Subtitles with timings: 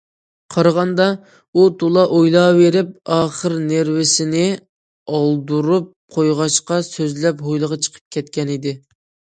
[0.53, 1.05] قارىغاندا،
[1.55, 4.43] ئۇ تولا ئويلاۋېرىپ، ئاخىر نېرۋىسىنى
[5.19, 8.79] ئالدۇرۇپ قويغاچقا، سۆزلەپ ھويلىغا چىقىپ كەتكەنىدى.